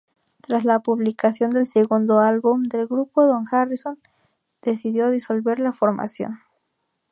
[0.41, 3.99] Tras la publicación del segundo álbum del grupo, Don Harrison
[4.63, 6.39] decidió disolver la formación.